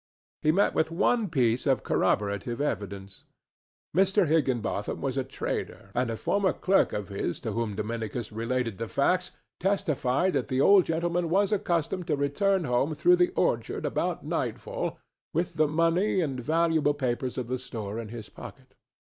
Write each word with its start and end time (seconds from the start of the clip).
He 0.41 0.51
met 0.51 0.73
with 0.73 0.89
one 0.89 1.29
piece 1.29 1.67
of 1.67 1.83
corroborative 1.83 2.59
evidence. 2.59 3.23
Mr. 3.95 4.27
Higginbotham 4.27 4.99
was 4.99 5.15
a 5.15 5.23
trader, 5.23 5.91
and 5.93 6.09
a 6.09 6.15
former 6.15 6.53
clerk 6.53 6.91
of 6.91 7.09
his 7.09 7.39
to 7.41 7.51
whom 7.51 7.75
Dominicus 7.75 8.31
related 8.31 8.79
the 8.79 8.87
facts 8.87 9.29
testified 9.59 10.33
that 10.33 10.47
the 10.47 10.59
old 10.59 10.85
gentleman 10.87 11.29
was 11.29 11.51
accustomed 11.51 12.07
to 12.07 12.15
return 12.15 12.63
home 12.63 12.95
through 12.95 13.17
the 13.17 13.29
orchard 13.35 13.85
about 13.85 14.25
nightfall 14.25 14.97
with 15.35 15.53
the 15.53 15.67
money 15.67 16.19
and 16.19 16.39
valuable 16.39 16.95
papers 16.95 17.37
of 17.37 17.47
the 17.47 17.59
store 17.59 17.99
in 17.99 18.09
his 18.09 18.27
pocket. 18.27 18.73